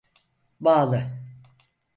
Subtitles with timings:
[0.59, 1.11] Bağlı.